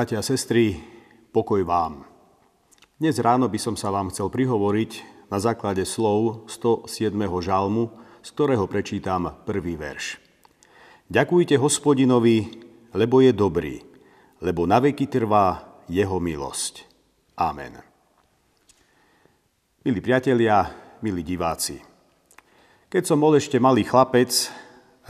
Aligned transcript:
Bratia 0.00 0.16
a 0.16 0.24
sestry, 0.24 0.80
pokoj 1.28 1.60
vám. 1.60 2.08
Dnes 2.96 3.20
ráno 3.20 3.52
by 3.52 3.60
som 3.60 3.76
sa 3.76 3.92
vám 3.92 4.08
chcel 4.08 4.32
prihovoriť 4.32 5.04
na 5.28 5.36
základe 5.36 5.84
slov 5.84 6.48
107. 6.48 7.12
žalmu, 7.20 7.92
z 8.24 8.28
ktorého 8.32 8.64
prečítam 8.64 9.28
prvý 9.44 9.76
verš. 9.76 10.16
Ďakujte 11.04 11.60
hospodinovi, 11.60 12.48
lebo 12.96 13.20
je 13.20 13.36
dobrý, 13.36 13.76
lebo 14.40 14.64
na 14.64 14.80
veky 14.80 15.04
trvá 15.04 15.68
jeho 15.84 16.16
milosť. 16.16 16.88
Amen. 17.36 17.76
Milí 19.84 20.00
priatelia, 20.00 20.64
milí 21.04 21.20
diváci, 21.20 21.76
keď 22.88 23.04
som 23.04 23.20
bol 23.20 23.36
ešte 23.36 23.60
malý 23.60 23.84
chlapec, 23.84 24.48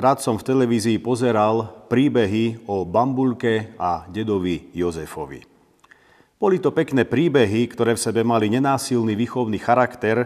rád 0.00 0.24
som 0.24 0.40
v 0.40 0.48
televízii 0.48 0.96
pozeral 0.96 1.86
príbehy 1.92 2.64
o 2.64 2.88
bambulke 2.88 3.76
a 3.76 4.08
dedovi 4.08 4.72
Jozefovi. 4.72 5.44
Boli 6.40 6.56
to 6.56 6.72
pekné 6.72 7.04
príbehy, 7.04 7.68
ktoré 7.68 7.92
v 7.92 8.00
sebe 8.00 8.24
mali 8.24 8.48
nenásilný 8.48 9.12
výchovný 9.12 9.60
charakter, 9.60 10.24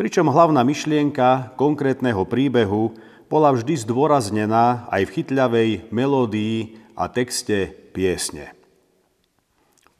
pričom 0.00 0.32
hlavná 0.32 0.64
myšlienka 0.64 1.52
konkrétneho 1.60 2.24
príbehu 2.24 2.96
bola 3.28 3.52
vždy 3.52 3.84
zdôraznená 3.84 4.88
aj 4.88 5.02
v 5.04 5.14
chytľavej 5.20 5.70
melódii 5.92 6.80
a 6.96 7.12
texte 7.12 7.68
piesne. 7.92 8.56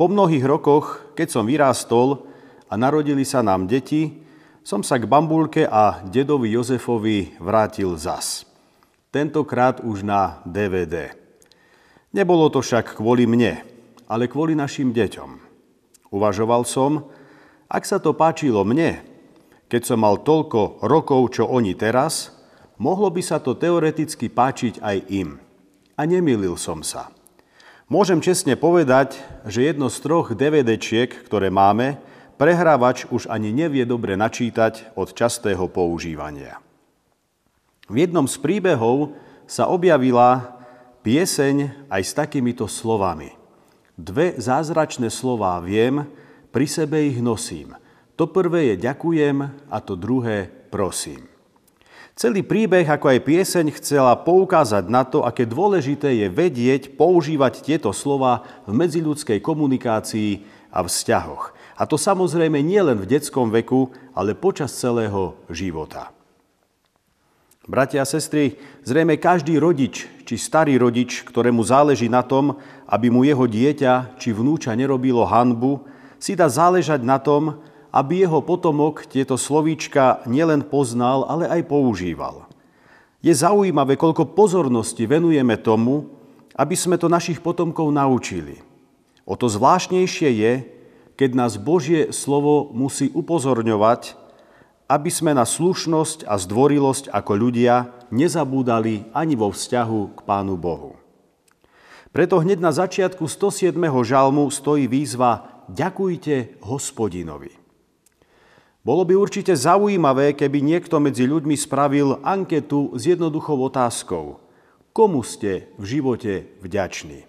Po 0.01 0.09
mnohých 0.09 0.49
rokoch, 0.49 1.05
keď 1.13 1.29
som 1.29 1.45
vyrástol 1.45 2.25
a 2.73 2.81
narodili 2.81 3.29
sa 3.29 3.45
nám 3.45 3.69
deti, 3.69 4.25
som 4.65 4.81
sa 4.81 4.97
k 4.97 5.05
bambulke 5.05 5.69
a 5.69 6.01
dedovi 6.09 6.57
Jozefovi 6.57 7.37
vrátil 7.37 7.93
zas 8.01 8.52
tentokrát 9.13 9.85
už 9.85 10.03
na 10.03 10.41
DVD. 10.49 11.13
Nebolo 12.17 12.49
to 12.49 12.65
však 12.65 12.97
kvôli 12.97 13.29
mne, 13.29 13.61
ale 14.09 14.27
kvôli 14.27 14.57
našim 14.57 14.91
deťom. 14.91 15.31
Uvažoval 16.13 16.65
som, 16.65 17.13
ak 17.69 17.85
sa 17.85 18.01
to 18.01 18.17
páčilo 18.17 18.65
mne, 18.65 19.05
keď 19.69 19.83
som 19.85 20.05
mal 20.05 20.21
toľko 20.21 20.85
rokov, 20.85 21.41
čo 21.41 21.49
oni 21.49 21.73
teraz, 21.77 22.33
mohlo 22.77 23.09
by 23.09 23.25
sa 23.25 23.41
to 23.41 23.57
teoreticky 23.57 24.29
páčiť 24.29 24.81
aj 24.81 24.97
im. 25.09 25.41
A 25.97 26.09
nemýlil 26.09 26.57
som 26.57 26.81
sa. 26.85 27.13
Môžem 27.89 28.25
čestne 28.25 28.57
povedať, 28.57 29.21
že 29.45 29.69
jedno 29.69 29.93
z 29.93 30.01
troch 30.01 30.33
DVD-čiek, 30.33 31.13
ktoré 31.29 31.53
máme, 31.53 32.01
prehrávač 32.41 33.05
už 33.13 33.29
ani 33.29 33.53
nevie 33.53 33.85
dobre 33.85 34.17
načítať 34.17 34.97
od 34.97 35.13
častého 35.13 35.69
používania. 35.69 36.72
V 37.91 37.95
jednom 37.99 38.31
z 38.31 38.39
príbehov 38.39 39.17
sa 39.47 39.67
objavila 39.67 40.59
pieseň 41.03 41.89
aj 41.91 42.03
s 42.03 42.13
takýmito 42.15 42.71
slovami. 42.71 43.35
Dve 43.99 44.39
zázračné 44.39 45.11
slová 45.11 45.59
viem, 45.59 46.07
pri 46.53 46.67
sebe 46.69 47.01
ich 47.03 47.19
nosím. 47.19 47.75
To 48.15 48.29
prvé 48.29 48.75
je 48.75 48.87
ďakujem 48.87 49.37
a 49.73 49.77
to 49.81 49.97
druhé 49.97 50.53
prosím. 50.71 51.27
Celý 52.13 52.45
príbeh, 52.45 52.85
ako 52.85 53.09
aj 53.09 53.25
pieseň, 53.25 53.67
chcela 53.81 54.13
poukázať 54.21 54.85
na 54.87 55.01
to, 55.03 55.25
aké 55.25 55.49
dôležité 55.49 56.13
je 56.13 56.29
vedieť 56.29 56.93
používať 56.93 57.65
tieto 57.65 57.89
slova 57.91 58.45
v 58.69 58.77
medziľudskej 58.77 59.41
komunikácii 59.41 60.45
a 60.69 60.85
vzťahoch. 60.85 61.57
A 61.81 61.83
to 61.89 61.97
samozrejme 61.97 62.61
nie 62.61 62.79
len 62.85 63.01
v 63.01 63.09
detskom 63.09 63.49
veku, 63.49 63.89
ale 64.13 64.37
počas 64.37 64.77
celého 64.77 65.41
života. 65.49 66.13
Bratia 67.63 68.03
a 68.03 68.07
sestry, 68.07 68.59
zrejme 68.83 69.23
každý 69.23 69.55
rodič 69.63 70.11
či 70.27 70.35
starý 70.35 70.75
rodič, 70.83 71.23
ktorému 71.23 71.63
záleží 71.63 72.11
na 72.11 72.27
tom, 72.27 72.59
aby 72.91 73.07
mu 73.07 73.23
jeho 73.23 73.47
dieťa 73.47 74.19
či 74.19 74.35
vnúča 74.35 74.75
nerobilo 74.75 75.23
hanbu, 75.23 75.87
si 76.19 76.35
dá 76.35 76.51
záležať 76.51 77.07
na 77.07 77.23
tom, 77.23 77.63
aby 77.95 78.27
jeho 78.27 78.43
potomok 78.43 79.07
tieto 79.07 79.39
slovíčka 79.39 80.27
nielen 80.27 80.67
poznal, 80.67 81.23
ale 81.29 81.47
aj 81.47 81.69
používal. 81.69 82.51
Je 83.23 83.31
zaujímavé, 83.31 83.95
koľko 83.95 84.35
pozornosti 84.35 85.07
venujeme 85.07 85.55
tomu, 85.55 86.11
aby 86.59 86.75
sme 86.75 86.99
to 86.99 87.07
našich 87.07 87.39
potomkov 87.39 87.95
naučili. 87.95 88.59
O 89.23 89.39
to 89.39 89.47
zvláštnejšie 89.47 90.31
je, 90.35 90.53
keď 91.15 91.31
nás 91.39 91.61
Božie 91.61 92.11
slovo 92.11 92.75
musí 92.75 93.07
upozorňovať, 93.15 94.19
aby 94.93 95.09
sme 95.09 95.33
na 95.33 95.49
slušnosť 95.49 96.29
a 96.29 96.37
zdvorilosť 96.37 97.09
ako 97.09 97.33
ľudia 97.33 97.97
nezabúdali 98.13 99.09
ani 99.17 99.41
vo 99.41 99.49
vzťahu 99.49 100.01
k 100.13 100.21
Pánu 100.29 100.61
Bohu. 100.61 101.01
Preto 102.13 102.37
hneď 102.45 102.61
na 102.61 102.77
začiatku 102.77 103.25
107. 103.25 103.73
žalmu 104.05 104.53
stojí 104.53 104.85
výzva 104.85 105.65
Ďakujte 105.73 106.61
hospodinovi. 106.61 107.57
Bolo 108.85 109.09
by 109.09 109.17
určite 109.17 109.57
zaujímavé, 109.57 110.37
keby 110.37 110.61
niekto 110.61 111.01
medzi 111.01 111.25
ľuďmi 111.25 111.57
spravil 111.57 112.21
anketu 112.21 112.93
s 112.93 113.09
jednoduchou 113.09 113.57
otázkou. 113.73 114.45
Komu 114.93 115.25
ste 115.25 115.73
v 115.81 115.85
živote 115.89 116.53
vďační? 116.61 117.25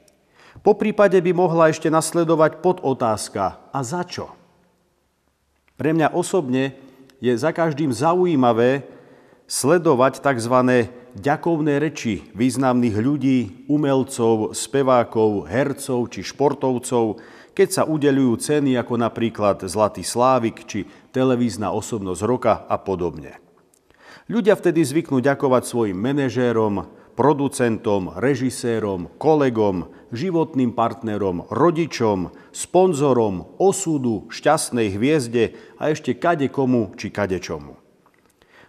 Po 0.60 0.76
prípade 0.76 1.16
by 1.16 1.32
mohla 1.32 1.72
ešte 1.72 1.88
nasledovať 1.88 2.60
podotázka. 2.60 3.72
A 3.72 3.80
za 3.88 4.04
čo? 4.04 4.36
Pre 5.80 5.96
mňa 5.96 6.12
osobne 6.12 6.83
je 7.24 7.32
za 7.40 7.56
každým 7.56 7.96
zaujímavé 7.96 8.84
sledovať 9.48 10.20
tzv. 10.20 10.92
ďakovné 11.16 11.80
reči 11.80 12.28
významných 12.36 12.96
ľudí, 13.00 13.40
umelcov, 13.72 14.52
spevákov, 14.52 15.48
hercov 15.48 16.12
či 16.12 16.20
športovcov, 16.20 17.24
keď 17.56 17.70
sa 17.72 17.84
udelujú 17.88 18.44
ceny 18.44 18.76
ako 18.76 19.00
napríklad 19.00 19.64
Zlatý 19.64 20.04
Slávik 20.04 20.68
či 20.68 20.84
televízna 21.16 21.72
osobnosť 21.72 22.22
roka 22.28 22.54
a 22.68 22.76
podobne. 22.76 23.40
Ľudia 24.28 24.60
vtedy 24.60 24.84
zvyknú 24.84 25.24
ďakovať 25.24 25.64
svojim 25.64 25.96
manažérom, 25.96 26.92
producentom, 27.14 28.14
režisérom, 28.18 29.10
kolegom, 29.22 29.90
životným 30.10 30.74
partnerom, 30.74 31.46
rodičom, 31.50 32.34
sponzorom, 32.50 33.58
osudu, 33.62 34.30
šťastnej 34.34 34.94
hviezde 34.98 35.54
a 35.78 35.94
ešte 35.94 36.18
kade 36.18 36.50
komu 36.50 36.94
či 36.98 37.14
kade 37.14 37.38
čomu. 37.38 37.78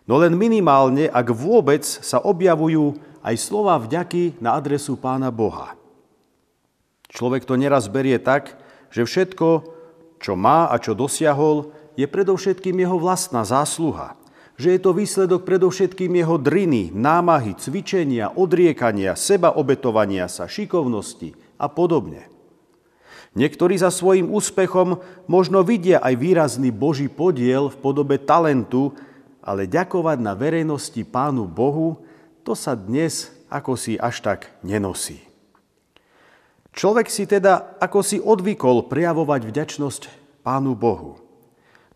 No 0.05 0.21
len 0.21 0.37
minimálne, 0.37 1.09
ak 1.09 1.33
vôbec 1.33 1.85
sa 1.85 2.21
objavujú 2.21 3.01
aj 3.25 3.35
slova 3.41 3.81
vďaky 3.81 4.37
na 4.41 4.61
adresu 4.61 5.01
Pána 5.01 5.33
Boha. 5.33 5.73
Človek 7.09 7.49
to 7.49 7.57
neraz 7.57 7.89
berie 7.89 8.21
tak, 8.21 8.61
že 8.93 9.09
všetko, 9.09 9.49
čo 10.21 10.37
má 10.37 10.69
a 10.69 10.77
čo 10.77 10.93
dosiahol, 10.93 11.73
je 11.97 12.05
predovšetkým 12.05 12.77
jeho 12.85 13.01
vlastná 13.01 13.41
zásluha– 13.49 14.21
že 14.55 14.79
je 14.79 14.81
to 14.81 14.95
výsledok 14.95 15.43
predovšetkým 15.43 16.15
jeho 16.15 16.39
driny, 16.39 16.95
námahy, 16.95 17.59
cvičenia, 17.59 18.31
odriekania, 18.31 19.19
seba 19.19 19.51
obetovania 19.51 20.31
sa, 20.31 20.47
šikovnosti 20.47 21.35
a 21.59 21.67
podobne. 21.67 22.31
Niektorí 23.35 23.75
za 23.75 23.91
svojim 23.91 24.31
úspechom 24.31 25.03
možno 25.27 25.67
vidia 25.67 25.99
aj 25.99 26.15
výrazný 26.15 26.71
Boží 26.71 27.11
podiel 27.11 27.67
v 27.67 27.77
podobe 27.83 28.15
talentu, 28.23 28.95
ale 29.43 29.67
ďakovať 29.67 30.19
na 30.23 30.39
verejnosti 30.39 31.03
Pánu 31.03 31.51
Bohu, 31.51 31.99
to 32.47 32.55
sa 32.55 32.79
dnes 32.79 33.35
ako 33.51 33.75
si 33.75 33.99
až 33.99 34.23
tak 34.23 34.55
nenosí. 34.63 35.19
Človek 36.75 37.11
si 37.11 37.27
teda 37.27 37.79
ako 37.83 38.07
si 38.07 38.23
odvykol 38.23 38.87
prejavovať 38.87 39.51
vďačnosť 39.51 40.03
Pánu 40.47 40.79
Bohu. 40.79 41.19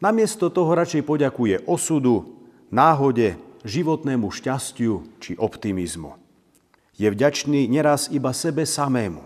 Namiesto 0.03 0.51
toho 0.51 0.75
radšej 0.75 1.03
poďakuje 1.07 1.67
osudu, 1.67 2.38
náhode, 2.69 3.37
životnému 3.67 4.31
šťastiu 4.31 5.05
či 5.19 5.35
optimizmu. 5.37 6.15
Je 6.99 7.09
vďačný 7.09 7.71
neraz 7.71 8.11
iba 8.11 8.35
sebe 8.35 8.67
samému. 8.67 9.23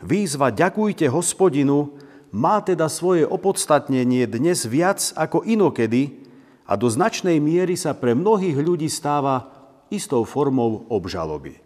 Výzva 0.00 0.48
Ďakujte 0.50 1.06
hospodinu 1.12 1.94
má 2.32 2.62
teda 2.62 2.86
svoje 2.86 3.26
opodstatnenie 3.26 4.24
dnes 4.30 4.64
viac 4.64 5.12
ako 5.18 5.42
inokedy 5.44 6.22
a 6.64 6.78
do 6.78 6.86
značnej 6.86 7.42
miery 7.42 7.74
sa 7.74 7.92
pre 7.92 8.14
mnohých 8.14 8.56
ľudí 8.56 8.86
stáva 8.86 9.50
istou 9.90 10.22
formou 10.22 10.86
obžaloby. 10.86 11.58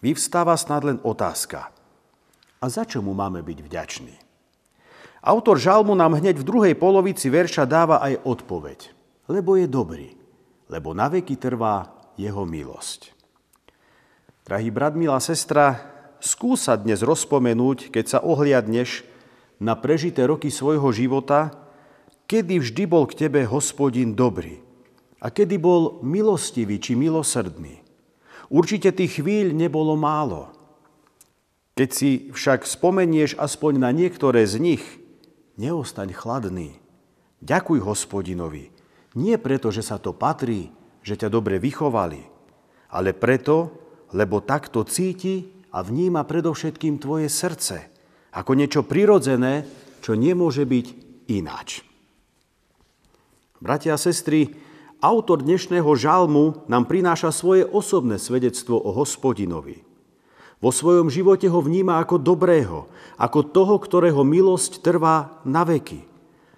Vyvstáva 0.00 0.56
snad 0.56 0.84
len 0.84 0.98
otázka. 1.04 1.72
A 2.60 2.64
za 2.72 2.88
čo 2.88 3.04
mu 3.04 3.12
máme 3.12 3.44
byť 3.44 3.58
vďační? 3.60 4.23
Autor 5.24 5.56
žalmu 5.56 5.96
nám 5.96 6.20
hneď 6.20 6.36
v 6.36 6.44
druhej 6.44 6.74
polovici 6.76 7.32
verša 7.32 7.64
dáva 7.64 7.96
aj 8.04 8.28
odpoveď. 8.28 8.92
Lebo 9.32 9.56
je 9.56 9.64
dobrý, 9.64 10.12
lebo 10.68 10.92
na 10.92 11.08
veky 11.08 11.40
trvá 11.40 11.88
jeho 12.20 12.44
milosť. 12.44 13.16
Drahý 14.44 14.68
brat, 14.68 14.92
milá 14.92 15.16
sestra, 15.24 15.80
skúsa 16.20 16.76
dnes 16.76 17.00
rozpomenúť, 17.00 17.88
keď 17.88 18.04
sa 18.04 18.18
ohliadneš 18.20 19.08
na 19.56 19.72
prežité 19.72 20.28
roky 20.28 20.52
svojho 20.52 20.92
života, 20.92 21.56
kedy 22.28 22.60
vždy 22.60 22.84
bol 22.84 23.08
k 23.08 23.24
tebe 23.24 23.48
hospodin 23.48 24.12
dobrý 24.12 24.60
a 25.24 25.32
kedy 25.32 25.56
bol 25.56 26.04
milostivý 26.04 26.76
či 26.76 27.00
milosrdný. 27.00 27.80
Určite 28.52 28.92
tých 28.92 29.24
chvíľ 29.24 29.56
nebolo 29.56 29.96
málo. 29.96 30.52
Keď 31.80 31.88
si 31.88 32.28
však 32.28 32.68
spomenieš 32.68 33.40
aspoň 33.40 33.80
na 33.80 33.88
niektoré 33.88 34.44
z 34.44 34.60
nich, 34.60 34.84
neostaň 35.56 36.14
chladný. 36.14 36.78
Ďakuj 37.44 37.78
hospodinovi. 37.84 38.72
Nie 39.14 39.38
preto, 39.38 39.70
že 39.70 39.84
sa 39.84 40.00
to 40.00 40.10
patrí, 40.16 40.74
že 41.04 41.14
ťa 41.14 41.28
dobre 41.30 41.62
vychovali, 41.62 42.24
ale 42.90 43.14
preto, 43.14 43.70
lebo 44.16 44.42
takto 44.42 44.82
cíti 44.82 45.66
a 45.70 45.82
vníma 45.82 46.26
predovšetkým 46.26 46.98
tvoje 46.98 47.30
srdce, 47.30 47.90
ako 48.34 48.52
niečo 48.58 48.82
prirodzené, 48.82 49.66
čo 50.02 50.18
nemôže 50.18 50.66
byť 50.66 50.86
ináč. 51.30 51.86
Bratia 53.62 53.94
a 53.94 54.00
sestry, 54.00 54.52
autor 54.98 55.40
dnešného 55.40 55.88
žalmu 55.94 56.66
nám 56.66 56.90
prináša 56.90 57.30
svoje 57.30 57.64
osobné 57.64 58.18
svedectvo 58.18 58.76
o 58.76 58.90
hospodinovi. 58.92 59.93
Vo 60.64 60.72
svojom 60.72 61.12
živote 61.12 61.44
ho 61.44 61.60
vníma 61.60 62.00
ako 62.00 62.16
dobrého, 62.16 62.88
ako 63.20 63.52
toho, 63.52 63.76
ktorého 63.76 64.24
milosť 64.24 64.80
trvá 64.80 65.44
na 65.44 65.60
veky. 65.60 66.00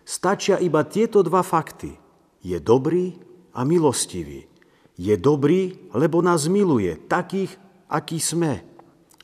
Stačia 0.07 0.63
iba 0.63 0.87
tieto 0.87 1.27
dva 1.27 1.43
fakty. 1.43 1.99
Je 2.39 2.55
dobrý 2.63 3.19
a 3.51 3.67
milostivý. 3.67 4.47
Je 4.95 5.19
dobrý, 5.19 5.91
lebo 5.91 6.23
nás 6.23 6.47
miluje, 6.47 6.95
takých, 7.11 7.51
akí 7.91 8.23
sme. 8.23 8.63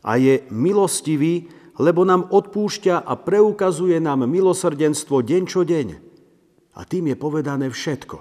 A 0.02 0.18
je 0.18 0.42
milostivý, 0.50 1.46
lebo 1.78 2.02
nám 2.02 2.26
odpúšťa 2.34 3.06
a 3.06 3.12
preukazuje 3.14 4.02
nám 4.02 4.26
milosrdenstvo 4.26 5.22
deň 5.22 5.42
čo 5.46 5.62
deň. 5.62 5.88
A 6.74 6.82
tým 6.82 7.06
je 7.06 7.14
povedané 7.14 7.70
všetko. 7.70 8.18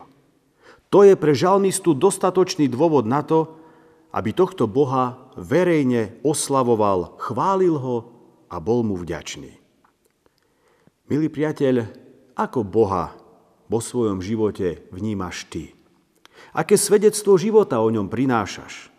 To 0.93 1.01
je 1.01 1.17
pre 1.17 1.33
žalmistu 1.33 1.97
dostatočný 1.97 2.69
dôvod 2.69 3.09
na 3.09 3.25
to, 3.25 3.60
aby 4.11 4.35
tohto 4.35 4.67
Boha 4.67 5.31
verejne 5.39 6.19
oslavoval, 6.21 7.15
chválil 7.19 7.75
ho 7.79 7.97
a 8.51 8.59
bol 8.59 8.83
mu 8.83 8.99
vďačný. 8.99 9.55
Milý 11.07 11.27
priateľ, 11.31 11.87
ako 12.35 12.63
Boha 12.63 13.15
vo 13.67 13.79
svojom 13.79 14.23
živote 14.23 14.87
vnímaš 14.91 15.47
ty? 15.47 15.75
Aké 16.51 16.75
svedectvo 16.75 17.39
života 17.39 17.79
o 17.79 17.87
ňom 17.87 18.11
prinášaš? 18.11 18.91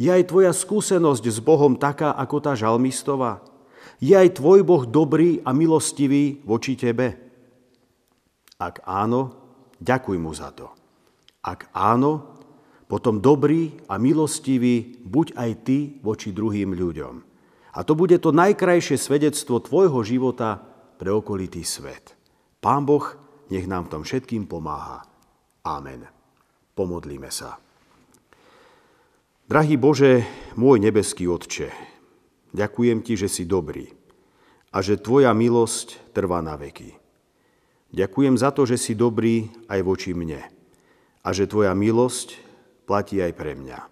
Je 0.00 0.08
aj 0.08 0.32
tvoja 0.32 0.52
skúsenosť 0.56 1.24
s 1.28 1.38
Bohom 1.44 1.76
taká, 1.76 2.16
ako 2.16 2.40
tá 2.40 2.52
žalmistová? 2.56 3.44
Je 4.00 4.16
aj 4.16 4.40
tvoj 4.40 4.64
Boh 4.64 4.88
dobrý 4.88 5.44
a 5.44 5.52
milostivý 5.52 6.40
voči 6.48 6.72
tebe? 6.76 7.20
Ak 8.56 8.80
áno, 8.88 9.36
ďakuj 9.76 10.16
mu 10.16 10.32
za 10.32 10.52
to. 10.56 10.72
Ak 11.44 11.68
áno, 11.76 12.39
potom 12.90 13.22
dobrý 13.22 13.70
a 13.86 14.02
milostivý 14.02 14.98
buď 15.06 15.38
aj 15.38 15.50
ty 15.62 15.78
voči 16.02 16.34
druhým 16.34 16.74
ľuďom. 16.74 17.14
A 17.70 17.86
to 17.86 17.94
bude 17.94 18.18
to 18.18 18.34
najkrajšie 18.34 18.98
svedectvo 18.98 19.62
tvojho 19.62 20.02
života 20.02 20.58
pre 20.98 21.14
okolitý 21.14 21.62
svet. 21.62 22.18
Pán 22.58 22.82
Boh 22.82 23.06
nech 23.54 23.70
nám 23.70 23.86
tom 23.86 24.02
všetkým 24.02 24.50
pomáha. 24.50 25.06
Amen. 25.62 26.02
Pomodlíme 26.74 27.30
sa. 27.30 27.62
Drahý 29.46 29.78
Bože, 29.78 30.26
môj 30.58 30.82
nebeský 30.82 31.30
Otče, 31.30 31.70
ďakujem 32.54 33.02
Ti, 33.06 33.14
že 33.26 33.28
si 33.30 33.46
dobrý 33.46 33.86
a 34.70 34.78
že 34.82 34.98
Tvoja 34.98 35.30
milosť 35.34 36.14
trvá 36.14 36.42
na 36.42 36.54
veky. 36.54 36.94
Ďakujem 37.90 38.38
za 38.38 38.54
to, 38.54 38.66
že 38.66 38.78
si 38.78 38.94
dobrý 38.94 39.50
aj 39.66 39.80
voči 39.82 40.14
mne 40.14 40.42
a 41.22 41.28
že 41.34 41.50
Tvoja 41.50 41.74
milosť 41.74 42.49
platí 42.90 43.22
aj 43.22 43.38
pre 43.38 43.54
mňa. 43.54 43.86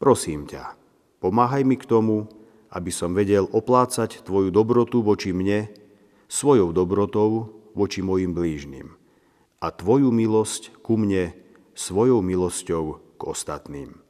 Prosím 0.00 0.48
ťa, 0.48 0.72
pomáhaj 1.20 1.60
mi 1.68 1.76
k 1.76 1.84
tomu, 1.84 2.24
aby 2.72 2.88
som 2.88 3.12
vedel 3.12 3.44
oplácať 3.52 4.24
Tvoju 4.24 4.48
dobrotu 4.48 5.04
voči 5.04 5.36
mne 5.36 5.68
svojou 6.24 6.72
dobrotou 6.72 7.52
voči 7.76 8.00
mojim 8.00 8.32
blížnym 8.32 8.96
a 9.60 9.68
Tvoju 9.68 10.08
milosť 10.08 10.80
ku 10.80 10.96
mne 10.96 11.36
svojou 11.76 12.24
milosťou 12.24 12.84
k 13.20 13.22
ostatným. 13.28 14.00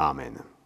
Amen. 0.00 0.57